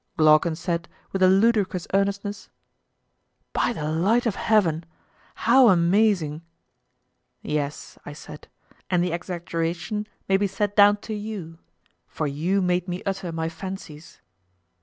[0.17, 2.49] Glaucon said, with a ludicrous earnestness:
[3.53, 4.83] By the light of heaven,
[5.45, 6.41] how amazing!
[7.43, 8.47] Yes, I said,
[8.89, 11.59] and the exaggeration may be set down to you;
[12.07, 14.21] for you made me utter my fancies.